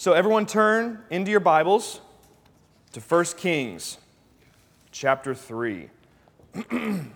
[0.00, 2.00] So, everyone turn into your Bibles
[2.92, 3.98] to 1 Kings
[4.92, 5.90] chapter 3.
[6.70, 7.10] 1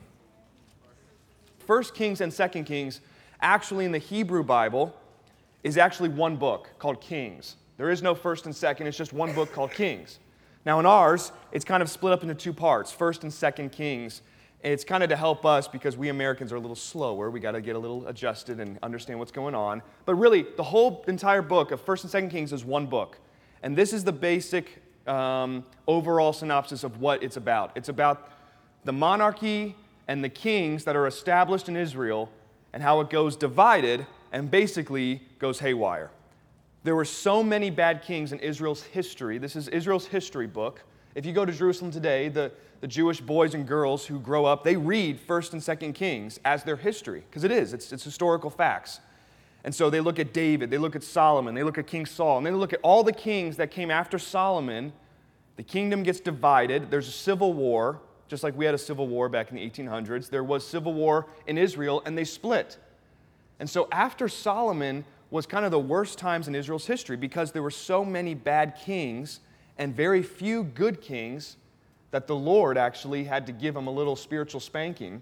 [1.95, 3.01] Kings and 2 Kings,
[3.41, 4.97] actually in the Hebrew Bible,
[5.63, 7.55] is actually one book called Kings.
[7.77, 10.19] There is no first and second, it's just one book called Kings.
[10.67, 14.23] Now, in ours, it's kind of split up into two parts first and second Kings.
[14.63, 17.31] And it's kind of to help us because we Americans are a little slower.
[17.31, 19.83] We got to get a little adjusted and understand what's going on.
[20.05, 23.19] But really, the whole entire book of 1st and 2nd Kings is one book.
[23.63, 27.73] And this is the basic um, overall synopsis of what it's about.
[27.75, 28.31] It's about
[28.85, 29.75] the monarchy
[30.09, 32.29] and the kings that are established in Israel
[32.73, 36.11] and how it goes divided and basically goes haywire.
[36.85, 39.39] There were so many bad kings in Israel's history.
[39.39, 40.83] This is Israel's history book.
[41.15, 44.65] If you go to Jerusalem today, the, the Jewish boys and girls who grow up,
[44.65, 48.51] they read 1st and 2nd Kings as their history, because it is, it's, it's historical
[48.51, 49.01] facts.
[49.65, 52.39] And so they look at David, they look at Solomon, they look at King Saul,
[52.39, 54.93] and they look at all the kings that came after Solomon.
[55.57, 59.29] The kingdom gets divided, there's a civil war, just like we had a civil war
[59.29, 60.31] back in the 1800s.
[60.31, 62.79] There was civil war in Israel, and they split.
[63.61, 67.63] And so after Solomon was kind of the worst times in Israel's history because there
[67.63, 69.41] were so many bad kings
[69.83, 71.57] and very few good kings
[72.13, 75.21] that the Lord actually had to give them a little spiritual spanking.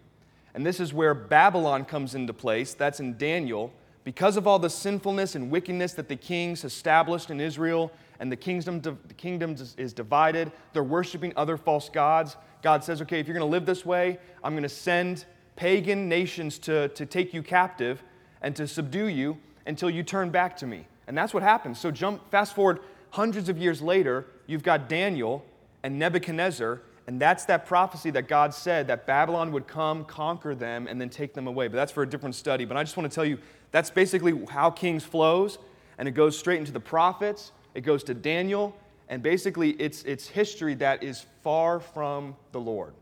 [0.52, 2.75] And this is where Babylon comes into place.
[2.75, 3.72] That's in Daniel.
[4.05, 8.36] Because of all the sinfulness and wickedness that the kings established in Israel, and the
[8.36, 12.36] kingdom, the kingdom is divided, they're worshiping other false gods.
[12.61, 15.24] God says, okay, if you're going to live this way, I'm going to send
[15.56, 18.02] pagan nations to, to take you captive
[18.42, 20.86] and to subdue you until you turn back to me.
[21.06, 21.80] And that's what happens.
[21.80, 22.80] So jump fast forward
[23.11, 25.44] hundreds of years later, you've got Daniel
[25.82, 30.86] and Nebuchadnezzar, and that's that prophecy that God said that Babylon would come, conquer them,
[30.88, 31.68] and then take them away.
[31.68, 32.64] But that's for a different study.
[32.64, 33.38] But I just want to tell you
[33.70, 35.58] that's basically how Kings flows,
[35.98, 38.76] and it goes straight into the prophets, it goes to Daniel,
[39.08, 42.94] and basically it's, it's history that is far from the Lord.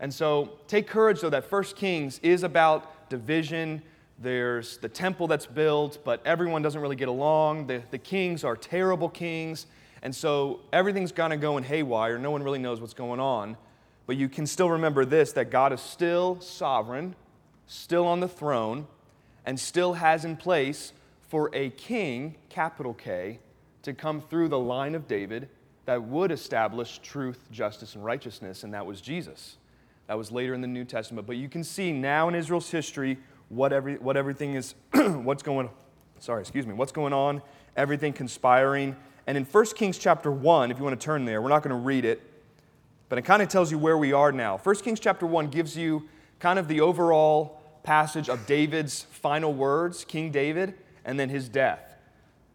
[0.00, 3.82] And so take courage, though, that First Kings is about division.
[4.18, 7.66] There's the temple that's built, but everyone doesn't really get along.
[7.66, 9.66] The, the kings are terrible kings.
[10.02, 12.18] And so everything's kind of going haywire.
[12.18, 13.56] No one really knows what's going on.
[14.06, 17.14] But you can still remember this that God is still sovereign,
[17.66, 18.86] still on the throne,
[19.46, 20.92] and still has in place
[21.28, 23.38] for a king, capital K,
[23.82, 25.48] to come through the line of David
[25.86, 29.56] that would establish truth, justice, and righteousness, and that was Jesus.
[30.06, 31.26] That was later in the New Testament.
[31.26, 33.18] But you can see now in Israel's history
[33.48, 35.70] what, every, what everything is, what's going,
[36.18, 37.42] sorry, excuse me, what's going on,
[37.76, 41.48] everything conspiring and in 1 Kings chapter 1, if you want to turn there, we're
[41.48, 42.22] not going to read it,
[43.08, 44.58] but it kind of tells you where we are now.
[44.58, 46.08] 1 Kings chapter 1 gives you
[46.38, 51.96] kind of the overall passage of David's final words, King David, and then his death.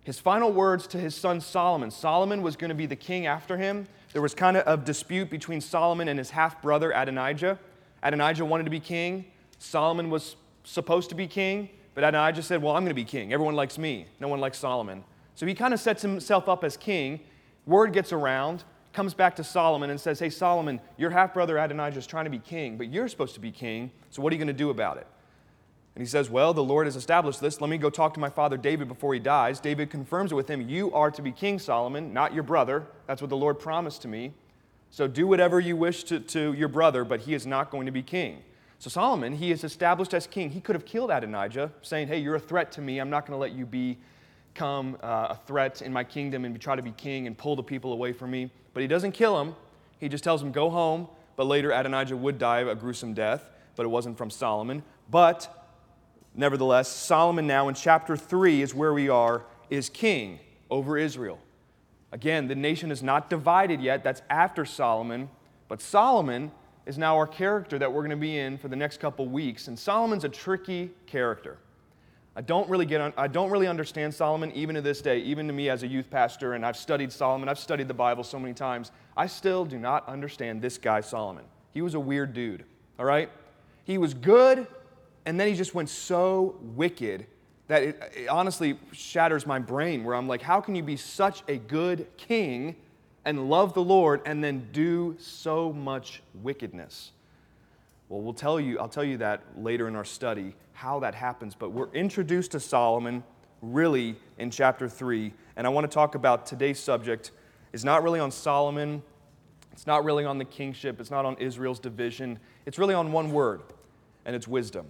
[0.03, 1.89] His final words to his son Solomon.
[1.89, 3.87] Solomon was going to be the king after him.
[4.13, 7.59] There was kind of a dispute between Solomon and his half brother Adonijah.
[8.03, 9.25] Adonijah wanted to be king.
[9.57, 13.33] Solomon was supposed to be king, but Adonijah said, Well, I'm going to be king.
[13.33, 14.05] Everyone likes me.
[14.19, 15.03] No one likes Solomon.
[15.35, 17.19] So he kind of sets himself up as king.
[17.65, 18.63] Word gets around,
[18.93, 22.31] comes back to Solomon and says, Hey, Solomon, your half brother Adonijah is trying to
[22.31, 24.69] be king, but you're supposed to be king, so what are you going to do
[24.69, 25.07] about it?
[25.95, 27.61] And he says, Well, the Lord has established this.
[27.61, 29.59] Let me go talk to my father David before he dies.
[29.59, 30.67] David confirms it with him.
[30.67, 32.85] You are to be king, Solomon, not your brother.
[33.07, 34.33] That's what the Lord promised to me.
[34.89, 37.91] So do whatever you wish to, to your brother, but he is not going to
[37.91, 38.43] be king.
[38.79, 40.51] So Solomon, he is established as king.
[40.51, 42.99] He could have killed Adonijah, saying, Hey, you're a threat to me.
[42.99, 43.97] I'm not going to let you be
[44.55, 47.63] come uh, a threat in my kingdom and try to be king and pull the
[47.63, 48.49] people away from me.
[48.73, 49.55] But he doesn't kill him.
[49.99, 51.07] He just tells him, go home.
[51.35, 54.83] But later, Adonijah would die a gruesome death, but it wasn't from Solomon.
[55.09, 55.69] But
[56.33, 60.39] nevertheless, Solomon now in chapter 3 is where we are, is king
[60.69, 61.39] over Israel.
[62.11, 64.03] Again, the nation is not divided yet.
[64.03, 65.29] That's after Solomon.
[65.67, 66.51] But Solomon
[66.85, 69.67] is now our character that we're going to be in for the next couple weeks.
[69.67, 71.57] And Solomon's a tricky character.
[72.37, 75.53] I don't really get I don't really understand Solomon even to this day, even to
[75.53, 78.53] me as a youth pastor and I've studied Solomon, I've studied the Bible so many
[78.53, 78.91] times.
[79.15, 81.45] I still do not understand this guy Solomon.
[81.73, 82.65] He was a weird dude,
[82.99, 83.29] all right?
[83.85, 84.67] He was good
[85.25, 87.25] and then he just went so wicked
[87.67, 91.41] that it, it honestly shatters my brain where I'm like, how can you be such
[91.47, 92.75] a good king
[93.23, 97.11] and love the Lord and then do so much wickedness?
[98.09, 101.55] Well, we'll tell you, I'll tell you that later in our study how that happens,
[101.55, 103.23] but we're introduced to Solomon
[103.61, 107.31] really in chapter 3, and I want to talk about today's subject
[107.73, 109.01] is not really on Solomon,
[109.71, 112.39] it's not really on the kingship, it's not on Israel's division.
[112.65, 113.61] It's really on one word,
[114.25, 114.85] and it's wisdom.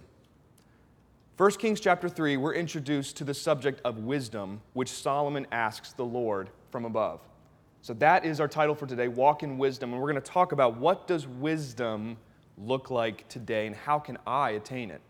[1.36, 6.04] 1 Kings chapter 3, we're introduced to the subject of wisdom, which Solomon asks the
[6.04, 7.20] Lord from above.
[7.82, 9.92] So that is our title for today, Walk in Wisdom.
[9.92, 12.16] And we're going to talk about what does wisdom
[12.56, 15.00] look like today and how can I attain it?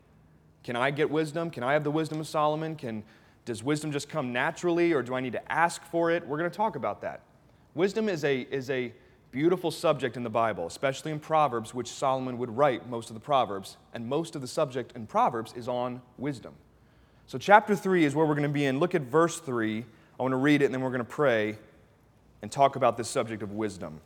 [0.66, 1.48] Can I get wisdom?
[1.50, 2.74] Can I have the wisdom of Solomon?
[2.74, 3.04] Can,
[3.44, 6.26] does wisdom just come naturally or do I need to ask for it?
[6.26, 7.20] We're going to talk about that.
[7.76, 8.92] Wisdom is a, is a
[9.30, 13.20] beautiful subject in the Bible, especially in Proverbs, which Solomon would write most of the
[13.20, 13.76] Proverbs.
[13.94, 16.52] And most of the subject in Proverbs is on wisdom.
[17.28, 18.80] So, chapter 3 is where we're going to be in.
[18.80, 19.84] Look at verse 3.
[20.18, 21.58] I want to read it and then we're going to pray
[22.42, 24.00] and talk about this subject of wisdom.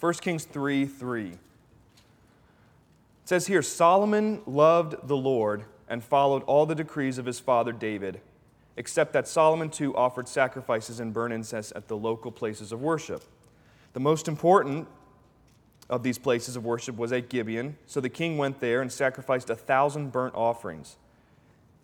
[0.00, 1.32] 1 Kings 3 3.
[3.26, 7.72] It says here Solomon loved the Lord and followed all the decrees of his father
[7.72, 8.20] David,
[8.76, 13.24] except that Solomon too offered sacrifices and burnt incense at the local places of worship.
[13.94, 14.86] The most important
[15.90, 19.50] of these places of worship was at Gibeon, so the king went there and sacrificed
[19.50, 20.96] a thousand burnt offerings.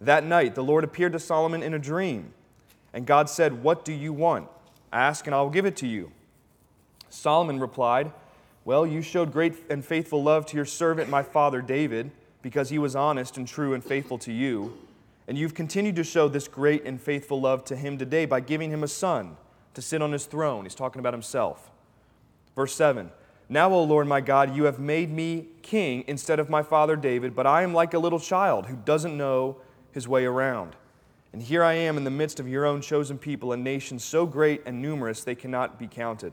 [0.00, 2.34] That night, the Lord appeared to Solomon in a dream,
[2.92, 4.46] and God said, What do you want?
[4.92, 6.12] Ask, and I will give it to you.
[7.10, 8.12] Solomon replied,
[8.64, 12.10] well, you showed great and faithful love to your servant, my father David,
[12.42, 14.76] because he was honest and true and faithful to you.
[15.26, 18.70] And you've continued to show this great and faithful love to him today by giving
[18.70, 19.36] him a son
[19.74, 20.64] to sit on his throne.
[20.64, 21.70] He's talking about himself.
[22.54, 23.10] Verse 7
[23.48, 27.34] Now, O Lord my God, you have made me king instead of my father David,
[27.34, 29.56] but I am like a little child who doesn't know
[29.92, 30.76] his way around.
[31.32, 34.26] And here I am in the midst of your own chosen people, a nation so
[34.26, 36.32] great and numerous they cannot be counted.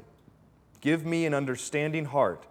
[0.82, 2.46] Give me an understanding heart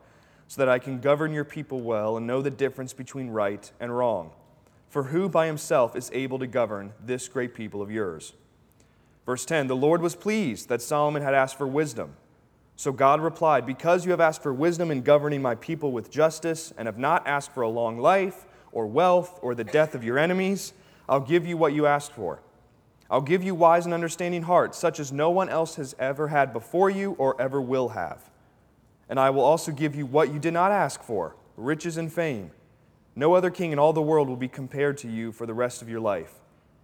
[0.46, 3.96] so that I can govern your people well and know the difference between right and
[3.96, 4.30] wrong.
[4.88, 8.32] For who by himself is able to govern this great people of yours?
[9.26, 12.16] Verse 10 The Lord was pleased that Solomon had asked for wisdom.
[12.76, 16.72] So God replied, Because you have asked for wisdom in governing my people with justice,
[16.78, 20.18] and have not asked for a long life, or wealth, or the death of your
[20.18, 20.72] enemies,
[21.08, 22.40] I'll give you what you asked for.
[23.10, 26.52] I'll give you wise and understanding hearts, such as no one else has ever had
[26.52, 28.30] before you or ever will have.
[29.08, 32.50] And I will also give you what you did not ask for riches and fame.
[33.16, 35.82] No other king in all the world will be compared to you for the rest
[35.82, 36.34] of your life.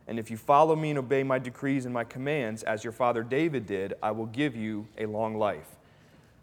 [0.08, 3.22] And if you follow me and obey my decrees and my commands, as your father
[3.22, 5.76] David did, I will give you a long life.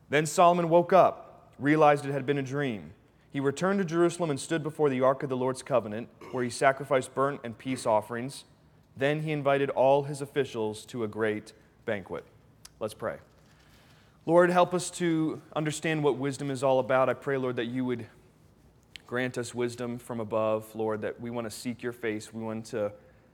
[0.09, 2.93] Then Solomon woke up, realized it had been a dream.
[3.31, 6.49] He returned to Jerusalem and stood before the ark of the Lord's covenant, where he
[6.49, 8.45] sacrificed burnt and peace offerings
[9.01, 11.53] then he invited all his officials to a great
[11.85, 12.23] banquet.
[12.79, 13.17] Let's pray.
[14.25, 17.09] Lord, help us to understand what wisdom is all about.
[17.09, 18.05] I pray, Lord, that you would
[19.07, 22.33] grant us wisdom from above, Lord, that we want to seek your face.
[22.33, 22.91] We want to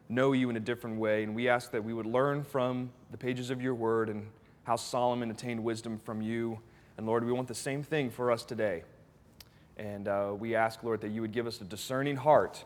[0.09, 1.23] know you in a different way.
[1.23, 4.27] And we ask that we would learn from the pages of your word and
[4.63, 6.59] how Solomon attained wisdom from you.
[6.97, 8.83] And Lord, we want the same thing for us today.
[9.77, 12.63] And uh, we ask, Lord, that you would give us a discerning heart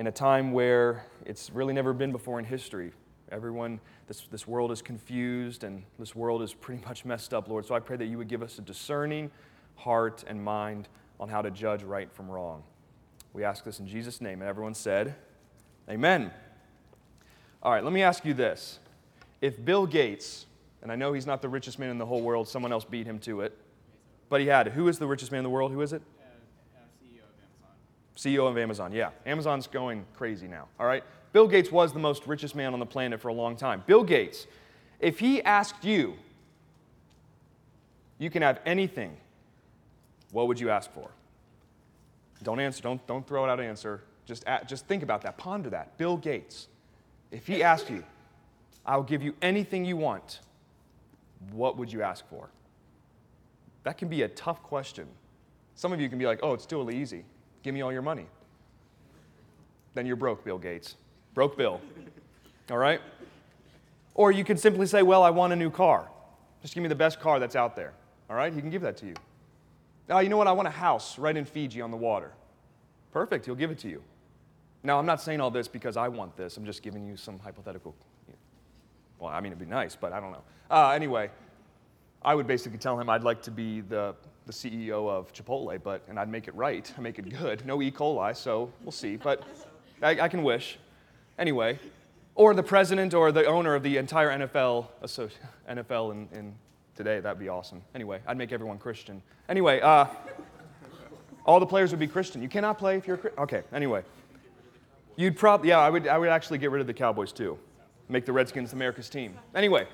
[0.00, 2.90] in a time where it's really never been before in history.
[3.30, 7.66] Everyone, this, this world is confused and this world is pretty much messed up, Lord.
[7.66, 9.30] So I pray that you would give us a discerning
[9.74, 10.88] heart and mind
[11.20, 12.62] on how to judge right from wrong.
[13.34, 14.40] We ask this in Jesus' name.
[14.40, 15.16] And everyone said,
[15.86, 16.30] Amen.
[17.62, 18.78] All right, let me ask you this.
[19.42, 20.46] If Bill Gates,
[20.80, 23.06] and I know he's not the richest man in the whole world, someone else beat
[23.06, 23.54] him to it,
[24.30, 24.68] but he had.
[24.68, 25.72] Who is the richest man in the world?
[25.72, 26.00] Who is it?
[28.20, 29.10] CEO of Amazon, yeah.
[29.24, 31.02] Amazon's going crazy now, all right?
[31.32, 33.82] Bill Gates was the most richest man on the planet for a long time.
[33.86, 34.46] Bill Gates,
[34.98, 36.14] if he asked you,
[38.18, 39.16] you can have anything,
[40.32, 41.10] what would you ask for?
[42.42, 44.02] Don't answer, don't, don't throw it out answer.
[44.26, 45.96] Just, just think about that, ponder that.
[45.96, 46.68] Bill Gates,
[47.30, 48.04] if he asked you,
[48.84, 50.40] I'll give you anything you want,
[51.52, 52.50] what would you ask for?
[53.84, 55.06] That can be a tough question.
[55.74, 57.24] Some of you can be like, oh, it's totally easy.
[57.62, 58.26] Give me all your money.
[59.94, 60.96] Then you're broke, Bill Gates.
[61.34, 61.80] Broke Bill.
[62.70, 63.00] All right?
[64.14, 66.08] Or you can simply say, Well, I want a new car.
[66.62, 67.92] Just give me the best car that's out there.
[68.28, 68.52] All right?
[68.52, 69.14] He can give that to you.
[70.08, 70.46] Oh, you know what?
[70.46, 72.32] I want a house right in Fiji on the water.
[73.12, 73.46] Perfect.
[73.46, 74.02] He'll give it to you.
[74.82, 76.56] Now, I'm not saying all this because I want this.
[76.56, 77.94] I'm just giving you some hypothetical.
[79.18, 80.42] Well, I mean, it'd be nice, but I don't know.
[80.70, 81.30] Uh, anyway,
[82.22, 84.14] I would basically tell him I'd like to be the
[84.46, 87.64] the CEO of Chipotle, but and I'd make it right, I make it good.
[87.66, 87.90] No E.
[87.90, 89.16] coli, so we'll see.
[89.16, 89.42] But
[90.02, 90.78] I, I can wish.
[91.38, 91.78] Anyway,
[92.34, 94.86] or the president or the owner of the entire NFL,
[95.68, 96.54] NFL in, in
[96.94, 97.82] today, that'd be awesome.
[97.94, 99.22] Anyway, I'd make everyone Christian.
[99.48, 100.06] Anyway, uh,
[101.46, 102.42] all the players would be Christian.
[102.42, 103.40] You cannot play if you're a.
[103.42, 104.02] Okay, anyway.
[105.16, 107.58] You'd probably, yeah, I would, I would actually get rid of the Cowboys too.
[108.08, 109.34] Make the Redskins America's team.
[109.54, 109.86] Anyway,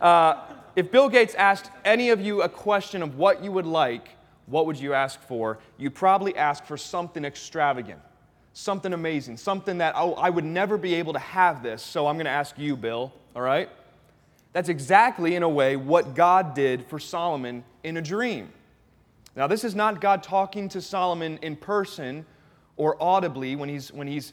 [0.00, 0.42] uh,
[0.74, 4.10] if Bill Gates asked any of you a question of what you would like,
[4.46, 5.58] what would you ask for?
[5.78, 8.00] You'd probably ask for something extravagant,
[8.52, 12.16] something amazing, something that, oh, I would never be able to have this, so I'm
[12.16, 13.68] going to ask you, Bill, all right?
[14.52, 18.50] That's exactly, in a way, what God did for Solomon in a dream.
[19.34, 22.26] Now, this is not God talking to Solomon in person
[22.76, 24.32] or audibly when he's, when he's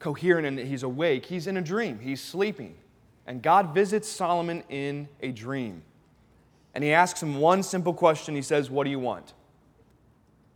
[0.00, 1.26] coherent and he's awake.
[1.26, 2.74] He's in a dream, he's sleeping.
[3.30, 5.84] And God visits Solomon in a dream.
[6.74, 8.34] And he asks him one simple question.
[8.34, 9.34] He says, What do you want?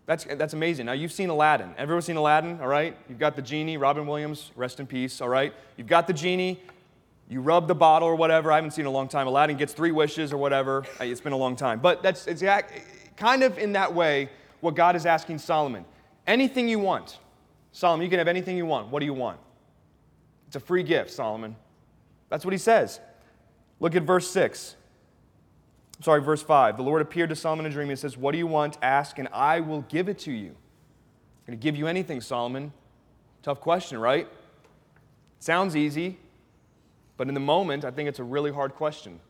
[0.06, 0.86] That's, that's amazing.
[0.86, 1.72] Now, you've seen Aladdin.
[1.78, 2.96] Everyone's seen Aladdin, all right?
[3.08, 5.54] You've got the genie, Robin Williams, rest in peace, all right?
[5.76, 6.60] You've got the genie,
[7.28, 8.50] you rub the bottle or whatever.
[8.50, 9.28] I haven't seen in a long time.
[9.28, 10.84] Aladdin gets three wishes or whatever.
[10.98, 11.78] It's been a long time.
[11.78, 12.72] But that's exact,
[13.16, 14.30] kind of in that way
[14.62, 15.84] what God is asking Solomon.
[16.26, 17.18] Anything you want.
[17.70, 18.88] Solomon, you can have anything you want.
[18.88, 19.38] What do you want?
[20.48, 21.54] It's a free gift, Solomon.
[22.34, 22.98] That's what he says.
[23.78, 24.74] Look at verse 6
[26.00, 26.76] sorry, verse 5.
[26.76, 28.76] The Lord appeared to Solomon in a dream and says, What do you want?
[28.82, 30.48] Ask, and I will give it to you.
[30.48, 32.72] I'm going to give you anything, Solomon.
[33.44, 34.26] Tough question, right?
[35.38, 36.18] Sounds easy,
[37.16, 39.20] but in the moment, I think it's a really hard question.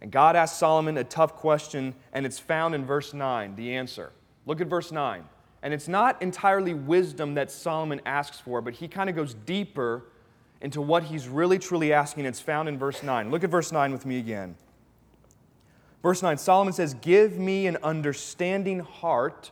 [0.00, 4.12] And God asked Solomon a tough question, and it's found in verse 9, the answer.
[4.46, 5.24] Look at verse 9.
[5.64, 10.04] And it's not entirely wisdom that Solomon asks for, but he kind of goes deeper
[10.62, 12.24] into what he's really truly asking.
[12.24, 13.30] It's found in verse 9.
[13.30, 14.54] Look at verse 9 with me again.
[16.02, 19.50] Verse 9 Solomon says, Give me an understanding heart.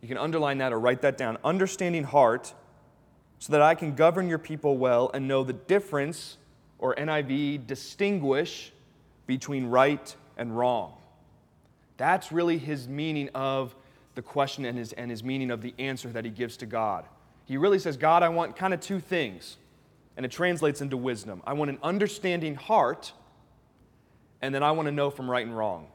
[0.00, 1.38] You can underline that or write that down.
[1.44, 2.52] Understanding heart,
[3.38, 6.38] so that I can govern your people well and know the difference,
[6.78, 8.72] or NIV, distinguish
[9.26, 10.94] between right and wrong.
[11.96, 13.74] That's really his meaning of
[14.14, 17.06] the question and his, and his meaning of the answer that he gives to God.
[17.46, 19.58] He really says, God, I want kind of two things.
[20.16, 21.42] And it translates into wisdom.
[21.46, 23.12] I want an understanding heart
[24.44, 25.86] and then I want to know from right and wrong.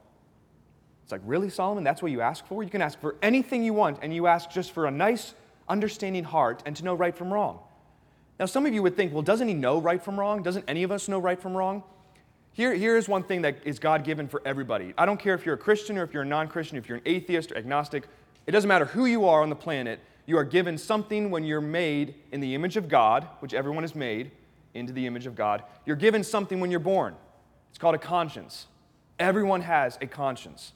[1.04, 1.84] It's like, really, Solomon?
[1.84, 2.64] That's what you ask for?
[2.64, 5.34] You can ask for anything you want, and you ask just for a nice,
[5.68, 7.60] understanding heart and to know right from wrong.
[8.40, 10.42] Now, some of you would think, well, doesn't he know right from wrong?
[10.42, 11.84] Doesn't any of us know right from wrong?
[12.52, 14.94] Here, here is one thing that is God given for everybody.
[14.98, 16.98] I don't care if you're a Christian or if you're a non Christian, if you're
[16.98, 18.08] an atheist or agnostic,
[18.48, 20.00] it doesn't matter who you are on the planet.
[20.30, 23.96] You are given something when you're made in the image of God, which everyone is
[23.96, 24.30] made
[24.74, 25.64] into the image of God.
[25.84, 27.16] You're given something when you're born.
[27.70, 28.68] It's called a conscience.
[29.18, 30.72] Everyone has a conscience.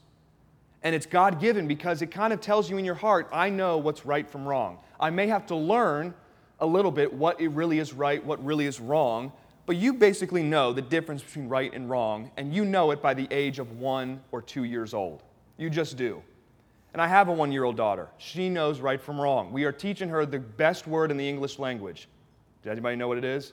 [0.83, 3.77] And it's God given because it kind of tells you in your heart, I know
[3.77, 4.79] what's right from wrong.
[4.99, 6.13] I may have to learn
[6.59, 9.31] a little bit what it really is right, what really is wrong,
[9.65, 13.13] but you basically know the difference between right and wrong, and you know it by
[13.13, 15.23] the age of one or two years old.
[15.55, 16.21] You just do.
[16.95, 18.07] And I have a one year old daughter.
[18.17, 19.51] She knows right from wrong.
[19.51, 22.07] We are teaching her the best word in the English language.
[22.63, 23.51] Does anybody know what it is?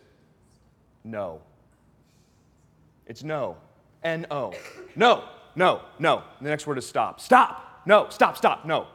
[1.02, 1.40] No.
[3.04, 3.56] It's no.
[4.04, 4.52] N O.
[4.94, 5.24] No,
[5.56, 6.22] no, no.
[6.40, 7.20] The next word is stop.
[7.20, 7.82] Stop.
[7.84, 8.64] No, stop, stop.
[8.64, 8.86] No.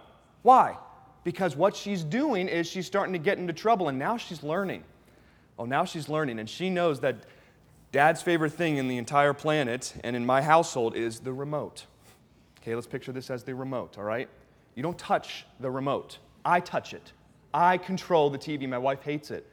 [0.43, 0.77] Why?
[1.25, 4.85] Because what she's doing is she's starting to get into trouble, and now she's learning.
[5.59, 7.17] Oh, now she's learning, and she knows that
[7.91, 11.85] dad's favorite thing in the entire planet and in my household is the remote.
[12.61, 14.29] Okay, let's picture this as the remote, all right?
[14.77, 16.19] You don't touch the remote.
[16.45, 17.11] I touch it.
[17.53, 18.69] I control the TV.
[18.69, 19.45] My wife hates it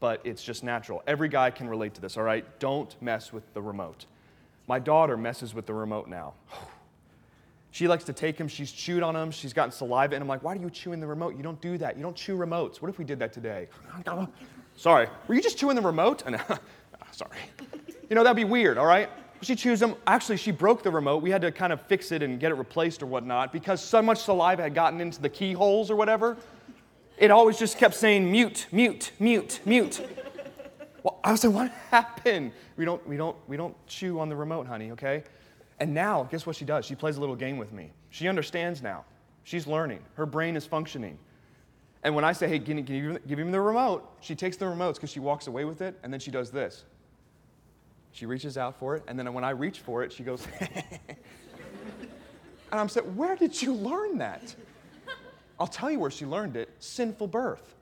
[0.00, 1.02] but it's just natural.
[1.06, 2.44] Every guy can relate to this, all right?
[2.58, 4.06] Don't mess with the remote.
[4.66, 6.34] My daughter messes with the remote now.
[7.72, 10.42] She likes to take him, she's chewed on him, she's gotten saliva, and I'm like,
[10.42, 11.36] why are you chewing the remote?
[11.36, 11.96] You don't do that.
[11.96, 12.82] You don't chew remotes.
[12.82, 13.68] What if we did that today?
[14.76, 16.24] Sorry, were you just chewing the remote?
[17.12, 17.36] Sorry.
[18.08, 19.08] You know, that'd be weird, all right?
[19.42, 19.94] She chews them.
[20.06, 21.22] Actually, she broke the remote.
[21.22, 24.02] We had to kind of fix it and get it replaced or whatnot because so
[24.02, 26.36] much saliva had gotten into the keyholes or whatever
[27.20, 30.00] it always just kept saying mute, mute, mute, mute.
[31.02, 32.52] Well, I was like, what happened?
[32.78, 35.22] We don't, we don't, we don't chew on the remote, honey, okay?
[35.78, 36.86] And now, guess what she does?
[36.86, 37.92] She plays a little game with me.
[38.08, 39.04] She understands now.
[39.44, 40.00] She's learning.
[40.14, 41.18] Her brain is functioning.
[42.02, 44.10] And when I say, hey, can you, give him the remote?
[44.20, 46.84] She takes the remotes because she walks away with it, and then she does this.
[48.12, 50.70] She reaches out for it, and then when I reach for it, she goes, and
[52.72, 54.54] I'm saying, where did you learn that?
[55.58, 57.74] I'll tell you where she learned it sinful birth.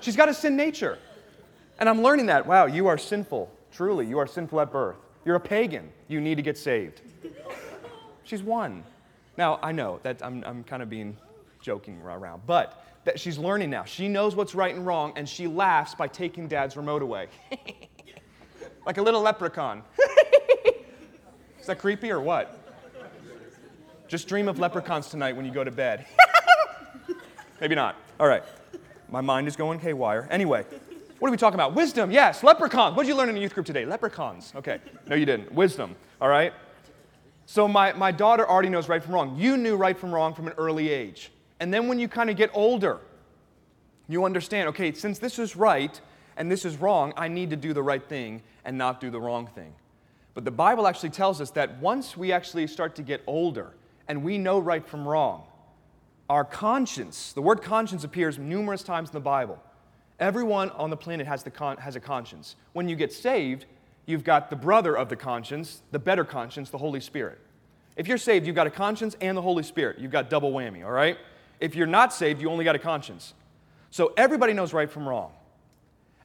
[0.00, 0.98] She's got a sin nature.
[1.78, 2.46] And I'm learning that.
[2.46, 3.50] Wow, you are sinful.
[3.72, 4.96] Truly, you are sinful at birth.
[5.24, 5.90] You're a pagan.
[6.08, 7.00] You need to get saved.
[8.24, 8.84] She's one.
[9.38, 11.16] Now, I know that I'm, I'm kind of being
[11.62, 13.84] joking around, but that she's learning now.
[13.84, 17.28] She knows what's right and wrong, and she laughs by taking dad's remote away.
[18.86, 19.82] like a little leprechaun.
[21.60, 22.56] Is that creepy or what?
[24.08, 26.06] Just dream of leprechauns tonight when you go to bed.
[27.60, 27.96] Maybe not.
[28.18, 28.42] All right.
[29.08, 30.26] My mind is going haywire.
[30.30, 30.64] Anyway,
[31.18, 31.74] what are we talking about?
[31.74, 32.42] Wisdom, yes.
[32.42, 32.96] Leprechauns.
[32.96, 33.84] What did you learn in the youth group today?
[33.84, 34.52] Leprechauns.
[34.56, 34.80] Okay.
[35.06, 35.52] No, you didn't.
[35.52, 35.94] Wisdom.
[36.20, 36.52] All right.
[37.46, 39.36] So my, my daughter already knows right from wrong.
[39.36, 41.30] You knew right from wrong from an early age.
[41.60, 43.00] And then when you kind of get older,
[44.10, 46.00] You understand, okay, since this is right
[46.40, 49.20] and this is wrong, I need to do the right thing and not do the
[49.20, 49.74] wrong thing.
[50.32, 53.74] But the Bible actually tells us that once we actually start to get older
[54.08, 55.42] and we know right from wrong,
[56.30, 59.62] our conscience, the word conscience appears numerous times in the Bible.
[60.18, 62.56] Everyone on the planet has, the con- has a conscience.
[62.72, 63.66] When you get saved,
[64.06, 67.38] you've got the brother of the conscience, the better conscience, the Holy Spirit.
[67.96, 69.98] If you're saved, you've got a conscience and the Holy Spirit.
[69.98, 71.18] You've got double whammy, all right?
[71.60, 73.34] If you're not saved, you only got a conscience.
[73.90, 75.32] So everybody knows right from wrong.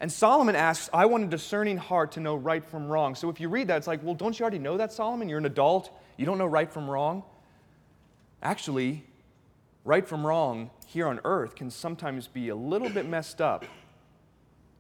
[0.02, 3.16] And Solomon asks, I want a discerning heart to know right from wrong.
[3.16, 5.30] So if you read that, it's like, well, don't you already know that, Solomon?
[5.30, 5.90] You're an adult.
[6.18, 7.24] You don't know right from wrong.
[8.42, 9.04] Actually,
[9.86, 13.66] right from wrong here on earth can sometimes be a little bit messed up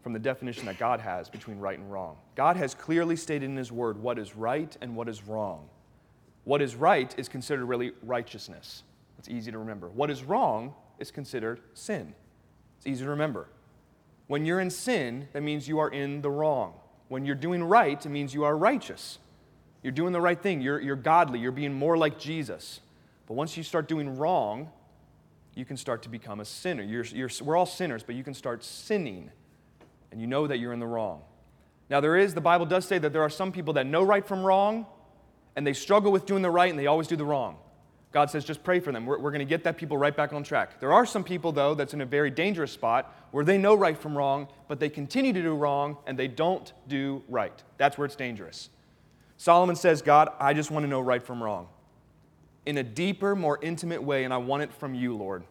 [0.03, 2.17] from the definition that God has between right and wrong.
[2.36, 5.67] God has clearly stated in His Word what is right and what is wrong.
[6.43, 8.84] What is right is considered really righteousness.
[9.17, 9.89] It's easy to remember.
[9.89, 12.13] What is wrong is considered sin.
[12.77, 13.48] It's easy to remember.
[14.27, 16.74] When you're in sin, that means you are in the wrong.
[17.08, 19.20] When you're doing right, it means you are righteous.
[19.84, 20.62] You're doing the right thing.
[20.62, 21.39] You're, you're godly.
[21.39, 22.79] You're being more like Jesus.
[23.27, 24.70] But once you start doing wrong,
[25.53, 26.84] you can start to become a sinner.
[26.84, 29.32] You're, you're, we're all sinners, but you can start sinning,
[30.12, 31.22] and you know that you're in the wrong.
[31.89, 34.25] Now, there is, the Bible does say that there are some people that know right
[34.25, 34.88] from wrong,
[35.55, 37.58] and they struggle with doing the right, and they always do the wrong.
[38.15, 39.05] God says, just pray for them.
[39.05, 40.79] We're, we're going to get that people right back on track.
[40.79, 43.98] There are some people, though, that's in a very dangerous spot where they know right
[43.98, 47.62] from wrong, but they continue to do wrong and they don't do right.
[47.75, 48.69] That's where it's dangerous.
[49.36, 51.67] Solomon says, God, I just want to know right from wrong
[52.65, 55.43] in a deeper, more intimate way, and I want it from you, Lord.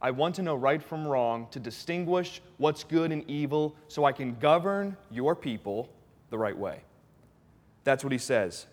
[0.00, 4.12] I want to know right from wrong, to distinguish what's good and evil, so I
[4.12, 5.88] can govern your people
[6.30, 6.82] the right way.
[7.82, 8.66] That's what he says.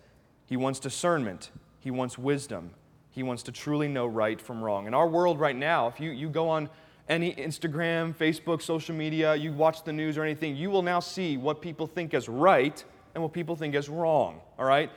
[0.45, 2.75] He wants discernment, he wants wisdom,
[3.11, 4.87] he wants to truly know right from wrong.
[4.87, 6.69] In our world right now, if you, you go on
[7.09, 11.37] any Instagram, Facebook, social media, you watch the news or anything, you will now see
[11.37, 14.89] what people think as right and what people think as wrong, all right?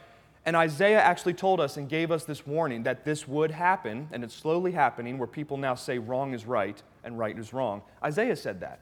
[0.46, 4.22] And Isaiah actually told us and gave us this warning that this would happen, and
[4.22, 7.82] it's slowly happening, where people now say wrong is right and right is wrong.
[8.02, 8.80] Isaiah said that.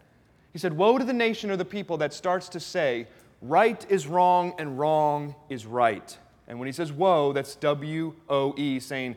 [0.53, 3.07] He said, Woe to the nation or the people that starts to say,
[3.41, 6.17] right is wrong and wrong is right.
[6.49, 9.17] And when he says woe, that's W O E, saying,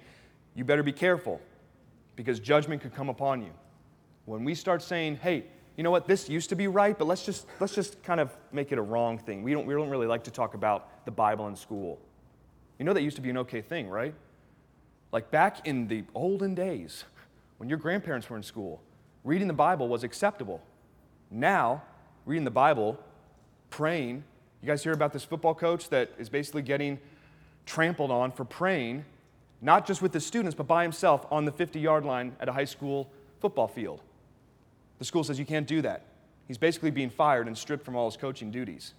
[0.54, 1.42] you better be careful
[2.16, 3.52] because judgment could come upon you.
[4.26, 7.26] When we start saying, hey, you know what, this used to be right, but let's
[7.26, 9.44] just, let's just kind of make it a wrong thing.
[9.44, 12.00] We don't, we don't really like to talk about the Bible in school.
[12.80, 14.14] You know that used to be an okay thing, right?
[15.12, 17.04] Like back in the olden days,
[17.58, 18.82] when your grandparents were in school,
[19.24, 20.62] reading the Bible was acceptable.
[21.30, 21.84] Now,
[22.26, 22.98] reading the Bible,
[23.70, 24.24] praying,
[24.62, 27.00] you guys hear about this football coach that is basically getting
[27.66, 29.06] trampled on for praying,
[29.62, 32.52] not just with the students, but by himself on the 50 yard line at a
[32.52, 34.02] high school football field.
[35.00, 36.06] The school says you can't do that.
[36.48, 38.94] He's basically being fired and stripped from all his coaching duties.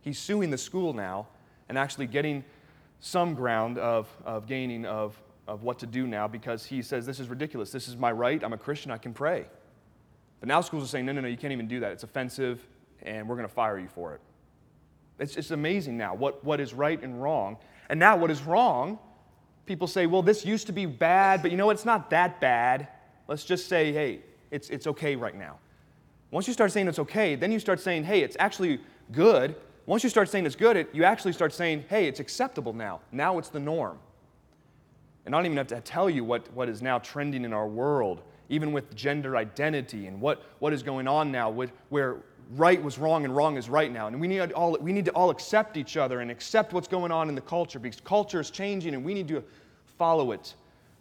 [0.00, 1.26] He's suing the school now
[1.68, 2.44] and actually getting
[3.00, 7.20] some ground of, of gaining of, of what to do now because he says, This
[7.20, 7.72] is ridiculous.
[7.72, 8.42] This is my right.
[8.42, 8.90] I'm a Christian.
[8.90, 9.46] I can pray.
[10.40, 11.92] But now schools are saying, No, no, no, you can't even do that.
[11.92, 12.64] It's offensive,
[13.02, 14.20] and we're going to fire you for it.
[15.18, 17.56] It's, it's amazing now what, what is right and wrong.
[17.88, 18.98] And now what is wrong,
[19.66, 21.76] people say, well, this used to be bad, but you know what?
[21.76, 22.88] It's not that bad.
[23.28, 24.20] Let's just say, hey,
[24.50, 25.58] it's, it's okay right now.
[26.30, 28.80] Once you start saying it's okay, then you start saying, hey, it's actually
[29.12, 29.54] good.
[29.86, 33.00] Once you start saying it's good, it, you actually start saying, hey, it's acceptable now.
[33.12, 33.98] Now it's the norm.
[35.24, 37.66] And I don't even have to tell you what, what is now trending in our
[37.66, 42.18] world, even with gender identity and what, what is going on now, with, where
[42.54, 44.06] right was wrong and wrong is right now.
[44.06, 47.10] And we need, all, we need to all accept each other and accept what's going
[47.10, 49.42] on in the culture because culture is changing and we need to
[49.98, 50.54] follow it.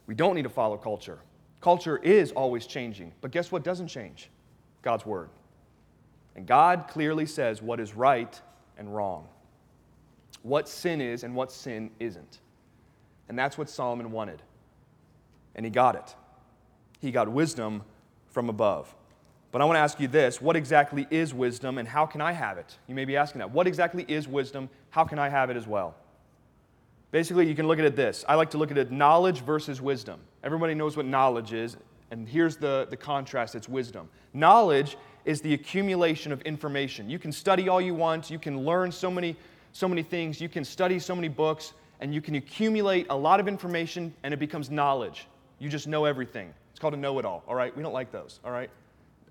[0.07, 1.19] We don't need to follow culture.
[1.61, 3.11] Culture is always changing.
[3.21, 4.29] But guess what doesn't change?
[4.81, 5.29] God's Word.
[6.35, 8.39] And God clearly says what is right
[8.77, 9.27] and wrong,
[10.43, 12.39] what sin is and what sin isn't.
[13.29, 14.41] And that's what Solomon wanted.
[15.55, 16.15] And he got it.
[16.99, 17.83] He got wisdom
[18.27, 18.93] from above.
[19.55, 22.33] But I want to ask you this what exactly is wisdom and how can I
[22.33, 22.77] have it?
[22.87, 23.51] You may be asking that.
[23.51, 24.69] What exactly is wisdom?
[24.89, 25.95] How can I have it as well?
[27.11, 28.25] Basically, you can look at it this.
[28.27, 30.19] I like to look at it knowledge versus wisdom.
[30.43, 31.77] Everybody knows what knowledge is,
[32.11, 34.09] and here's the, the contrast it's wisdom.
[34.33, 37.09] Knowledge is the accumulation of information.
[37.09, 39.37] You can study all you want, you can learn so many,
[39.71, 43.39] so many things, you can study so many books, and you can accumulate a lot
[43.39, 45.27] of information, and it becomes knowledge.
[45.59, 46.53] You just know everything.
[46.71, 47.73] It's called a know it all, all right?
[47.73, 48.69] We don't like those, all right?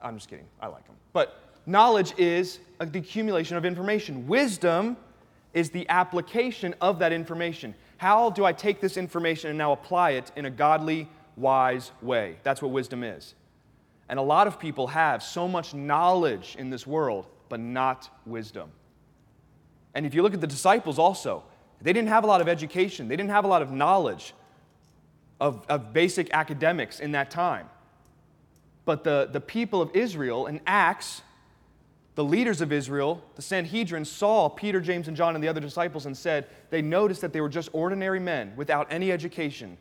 [0.04, 0.46] I'm just kidding.
[0.60, 0.96] I like them.
[1.12, 4.28] But knowledge is the accumulation of information.
[4.28, 4.96] Wisdom
[5.54, 7.74] is the application of that information.
[7.96, 12.36] How do I take this information and now apply it in a godly, wise way?
[12.42, 13.34] That's what wisdom is.
[14.08, 18.70] And a lot of people have so much knowledge in this world, but not wisdom.
[19.94, 21.44] And if you look at the disciples also,
[21.80, 24.34] they didn't have a lot of education, they didn't have a lot of knowledge
[25.40, 27.68] of, of basic academics in that time.
[28.84, 31.22] But the, the people of Israel in Acts,
[32.14, 36.06] the leaders of Israel, the Sanhedrin, saw Peter, James, and John and the other disciples
[36.06, 39.76] and said they noticed that they were just ordinary men without any education,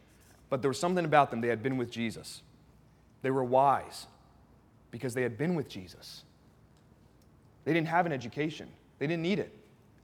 [0.49, 1.41] but there was something about them.
[1.41, 2.41] They had been with Jesus.
[3.21, 4.07] They were wise
[4.91, 6.23] because they had been with Jesus.
[7.65, 9.53] They didn't have an education, they didn't need it.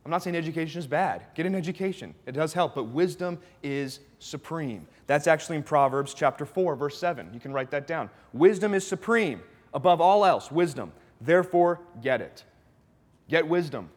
[0.10, 1.22] I'm not saying education is bad.
[1.36, 2.15] Get an education.
[2.26, 4.88] It does help, but wisdom is supreme.
[5.06, 7.30] That's actually in Proverbs chapter 4, verse 7.
[7.32, 8.10] You can write that down.
[8.34, 9.39] Wisdom is supreme.
[9.72, 10.93] Above all else, wisdom.
[11.22, 12.43] Therefore, get it.
[13.28, 13.91] Get wisdom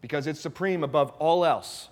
[0.00, 1.88] because it's supreme above all else.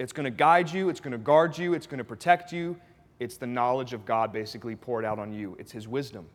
[0.00, 2.76] It's going to guide you, it's going to guard you, it's going to protect you.
[3.20, 6.26] It's the knowledge of God basically poured out on you, it's His wisdom.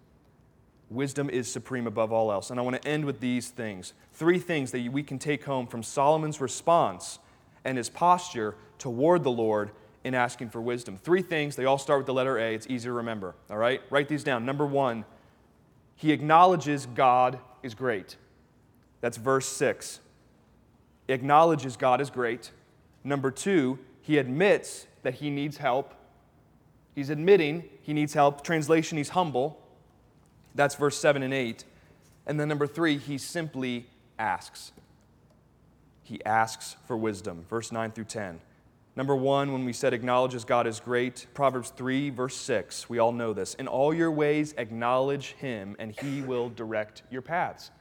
[0.90, 2.52] Wisdom is supreme above all else.
[2.52, 5.68] And I want to end with these things three things that we can take home
[5.68, 7.20] from Solomon's response
[7.64, 9.72] and his posture toward the Lord
[10.04, 10.98] in asking for wisdom.
[10.98, 12.54] Three things, they all start with the letter A.
[12.54, 13.82] It's easy to remember, all right?
[13.90, 14.46] Write these down.
[14.46, 15.04] Number one,
[15.96, 18.16] he acknowledges God is great.
[19.02, 20.00] That's verse 6.
[21.08, 22.52] Acknowledges God is great.
[23.04, 25.94] Number two, he admits that he needs help.
[26.94, 28.44] He's admitting he needs help.
[28.44, 29.60] Translation, he's humble.
[30.56, 31.64] That's verse 7 and 8.
[32.26, 33.86] And then number three, he simply
[34.18, 34.72] asks.
[36.04, 37.46] He asks for wisdom.
[37.50, 38.40] Verse 9 through 10.
[38.96, 43.12] Number one, when we said acknowledges God is great, Proverbs 3, verse 6, we all
[43.12, 43.54] know this.
[43.56, 47.72] In all your ways, acknowledge him, and he will direct your paths.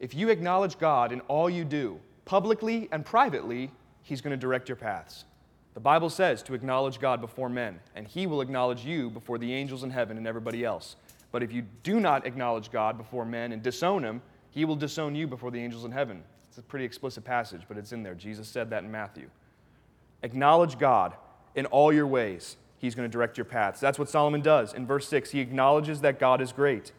[0.00, 3.70] If you acknowledge God in all you do, publicly and privately,
[4.02, 5.26] he's going to direct your paths.
[5.74, 9.52] The Bible says to acknowledge God before men, and he will acknowledge you before the
[9.52, 10.96] angels in heaven and everybody else.
[11.32, 15.14] But if you do not acknowledge God before men and disown him, he will disown
[15.14, 16.22] you before the angels in heaven.
[16.48, 18.14] It's a pretty explicit passage, but it's in there.
[18.14, 19.30] Jesus said that in Matthew.
[20.22, 21.14] Acknowledge God
[21.54, 22.56] in all your ways.
[22.78, 23.78] He's going to direct your paths.
[23.78, 24.74] That's what Solomon does.
[24.74, 26.92] In verse 6, he acknowledges that God is great.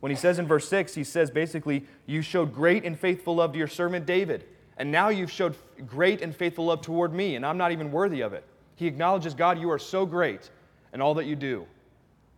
[0.00, 3.52] When he says in verse 6, he says basically, You showed great and faithful love
[3.52, 4.44] to your servant David,
[4.76, 8.22] and now you've showed great and faithful love toward me, and I'm not even worthy
[8.22, 8.44] of it.
[8.74, 10.50] He acknowledges, God, you are so great
[10.92, 11.66] in all that you do.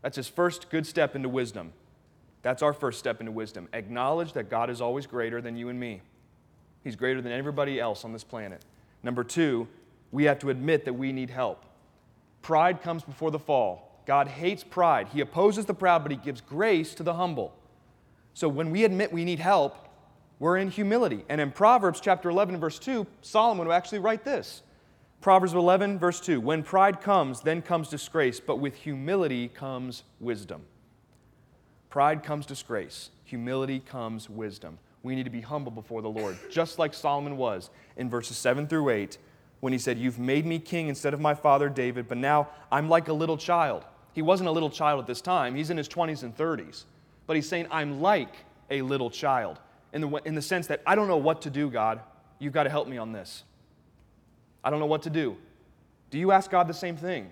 [0.02, 1.72] That's his first good step into wisdom.
[2.42, 3.68] That's our first step into wisdom.
[3.72, 6.02] Acknowledge that God is always greater than you and me.
[6.84, 8.64] He's greater than everybody else on this planet.
[9.02, 9.68] Number two,
[10.12, 11.64] we have to admit that we need help.
[12.42, 14.02] Pride comes before the fall.
[14.06, 15.08] God hates pride.
[15.08, 17.54] He opposes the proud, but He gives grace to the humble.
[18.32, 19.76] So when we admit we need help,
[20.38, 21.24] we're in humility.
[21.28, 24.62] And in Proverbs chapter 11, verse 2, Solomon actually write this
[25.20, 30.62] Proverbs 11, verse 2 When pride comes, then comes disgrace, but with humility comes wisdom.
[31.90, 34.78] Pride comes disgrace, humility comes wisdom.
[35.02, 38.66] We need to be humble before the Lord, just like Solomon was in verses 7
[38.68, 39.18] through 8
[39.60, 42.88] when he said, You've made me king instead of my father David, but now I'm
[42.88, 43.84] like a little child.
[44.12, 46.84] He wasn't a little child at this time, he's in his 20s and 30s.
[47.26, 48.34] But he's saying, I'm like
[48.70, 49.58] a little child
[49.92, 52.00] in the, in the sense that I don't know what to do, God.
[52.38, 53.44] You've got to help me on this.
[54.68, 55.34] I don't know what to do.
[56.10, 57.30] Do you ask God the same thing?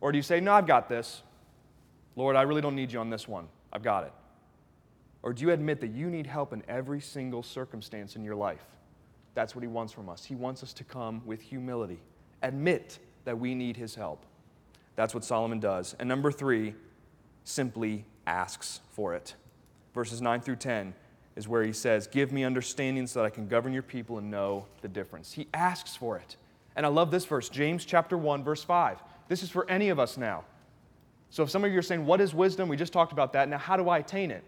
[0.00, 1.20] Or do you say, No, I've got this?
[2.16, 3.46] Lord, I really don't need you on this one.
[3.74, 4.12] I've got it.
[5.22, 8.64] Or do you admit that you need help in every single circumstance in your life?
[9.34, 10.24] That's what He wants from us.
[10.24, 12.00] He wants us to come with humility,
[12.42, 14.24] admit that we need His help.
[14.96, 15.94] That's what Solomon does.
[15.98, 16.74] And number three,
[17.44, 19.34] simply asks for it.
[19.92, 20.94] Verses 9 through 10
[21.36, 24.30] is where he says, Give me understanding so that I can govern your people and
[24.30, 25.32] know the difference.
[25.32, 26.36] He asks for it.
[26.76, 29.02] And I love this verse, James chapter 1, verse 5.
[29.28, 30.44] This is for any of us now.
[31.30, 32.68] So if some of you are saying, What is wisdom?
[32.68, 33.48] We just talked about that.
[33.48, 34.44] Now, how do I attain it?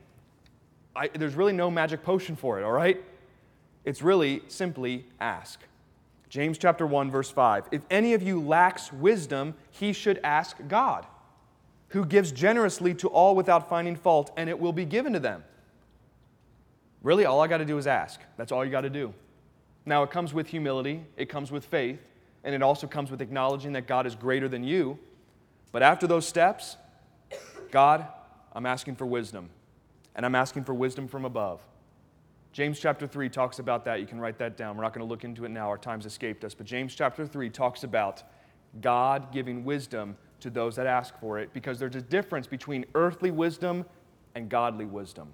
[0.96, 3.02] I, there's really no magic potion for it, all right?
[3.84, 5.60] It's really simply ask.
[6.28, 7.68] James chapter 1, verse 5.
[7.70, 11.06] If any of you lacks wisdom, he should ask God,
[11.88, 15.44] who gives generously to all without finding fault, and it will be given to them.
[17.02, 18.20] Really, all I got to do is ask.
[18.36, 19.12] That's all you got to do.
[19.86, 22.00] Now, it comes with humility, it comes with faith,
[22.44, 24.98] and it also comes with acknowledging that God is greater than you.
[25.72, 26.76] But after those steps,
[27.70, 28.06] God,
[28.52, 29.50] I'm asking for wisdom,
[30.14, 31.60] and I'm asking for wisdom from above.
[32.52, 33.98] James chapter 3 talks about that.
[33.98, 34.76] You can write that down.
[34.76, 36.54] We're not going to look into it now, our time's escaped us.
[36.54, 38.22] But James chapter 3 talks about
[38.80, 43.30] God giving wisdom to those that ask for it because there's a difference between earthly
[43.30, 43.84] wisdom
[44.34, 45.32] and godly wisdom.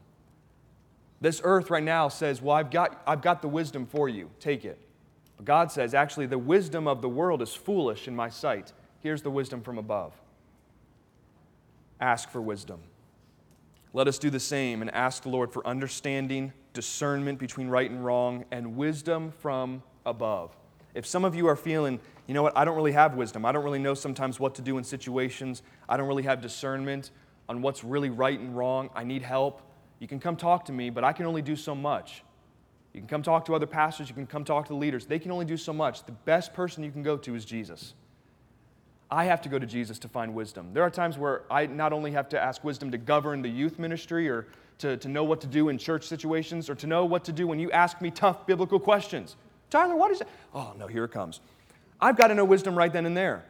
[1.20, 4.31] This earth right now says, Well, I've got, I've got the wisdom for you.
[4.40, 4.79] Take it.
[5.44, 8.72] God says, Actually, the wisdom of the world is foolish in my sight.
[9.00, 10.12] Here's the wisdom from above
[12.00, 12.81] ask for wisdom.
[13.92, 18.05] Let us do the same and ask the Lord for understanding, discernment between right and
[18.05, 20.57] wrong, and wisdom from above.
[20.94, 23.53] If some of you are feeling, you know what, I don't really have wisdom, I
[23.53, 27.11] don't really know sometimes what to do in situations, I don't really have discernment
[27.48, 29.61] on what's really right and wrong, I need help,
[29.98, 32.22] you can come talk to me, but I can only do so much.
[32.92, 35.07] You can come talk to other pastors, you can come talk to the leaders.
[35.07, 36.05] They can only do so much.
[36.05, 37.94] The best person you can go to is Jesus.
[39.11, 40.72] I have to go to Jesus to find wisdom.
[40.72, 43.79] There are times where I not only have to ask wisdom to govern the youth
[43.79, 44.46] ministry or
[44.79, 47.46] to, to know what to do in church situations or to know what to do
[47.46, 49.37] when you ask me tough biblical questions.
[49.68, 50.29] Tyler, what is it?
[50.55, 51.40] Oh, no, here it comes.
[52.00, 53.44] I've got to know wisdom right then and there.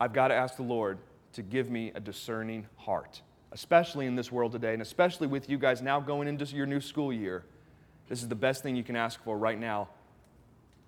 [0.00, 0.98] I've got to ask the Lord
[1.34, 3.20] to give me a discerning heart,
[3.52, 6.80] especially in this world today, and especially with you guys now going into your new
[6.80, 7.44] school year.
[8.08, 9.88] This is the best thing you can ask for right now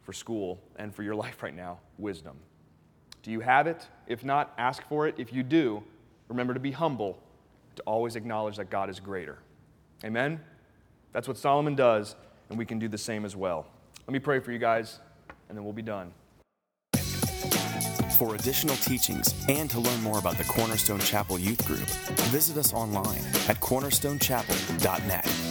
[0.02, 2.36] for school and for your life right now wisdom.
[3.22, 3.86] Do you have it?
[4.06, 5.14] If not, ask for it.
[5.18, 5.82] If you do,
[6.28, 7.18] remember to be humble,
[7.76, 9.38] to always acknowledge that God is greater.
[10.04, 10.40] Amen?
[11.12, 12.14] That's what Solomon does,
[12.48, 13.66] and we can do the same as well.
[14.06, 15.00] Let me pray for you guys,
[15.48, 16.12] and then we'll be done.
[18.16, 21.86] For additional teachings and to learn more about the Cornerstone Chapel Youth Group,
[22.30, 25.47] visit us online at cornerstonechapel.net.